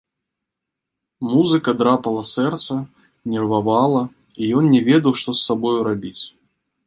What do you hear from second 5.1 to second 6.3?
што з сабою зрабіць.